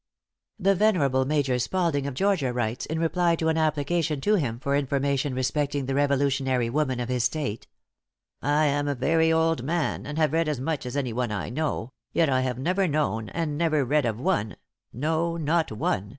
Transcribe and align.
The 0.57 0.73
venerable 0.73 1.25
Major 1.25 1.59
Spalding, 1.59 2.07
of 2.07 2.15
Georgia, 2.15 2.51
writes, 2.51 2.87
in 2.87 2.97
reply 2.97 3.35
to 3.35 3.49
an 3.49 3.57
application 3.59 4.19
to 4.21 4.33
him 4.33 4.57
for 4.59 4.75
information 4.75 5.35
respecting 5.35 5.85
the 5.85 5.93
revolutionary 5.93 6.71
women 6.71 6.99
of 6.99 7.07
his 7.07 7.23
state: 7.25 7.67
"I 8.41 8.65
am 8.65 8.87
a 8.87 8.95
very 8.95 9.31
old 9.31 9.61
man, 9.61 10.07
and 10.07 10.17
have 10.17 10.33
read 10.33 10.47
as 10.47 10.59
much 10.59 10.87
as 10.87 10.97
any 10.97 11.13
one 11.13 11.29
I 11.31 11.49
know, 11.51 11.91
yet 12.13 12.29
I 12.31 12.41
have 12.41 12.57
never 12.57 12.87
known, 12.87 13.29
and 13.29 13.59
never 13.59 13.85
read 13.85 14.07
of 14.07 14.19
one 14.19 14.55
no, 14.91 15.37
not 15.37 15.71
one! 15.71 16.09